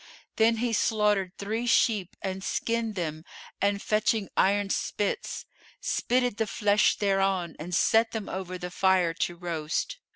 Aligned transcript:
Then 0.37 0.55
he 0.57 0.73
slaughtered 0.73 1.37
three 1.37 1.67
sheep 1.67 2.15
and 2.23 2.43
skinned 2.43 2.95
them 2.95 3.23
and 3.61 3.79
fetching 3.79 4.29
iron 4.35 4.71
spits, 4.71 5.45
spitted 5.79 6.37
the 6.37 6.47
flesh 6.47 6.95
thereon 6.95 7.55
and 7.59 7.75
set 7.75 8.09
them 8.09 8.27
over 8.27 8.57
the 8.57 8.71
fire 8.71 9.13
to 9.13 9.35
roast. 9.35 9.99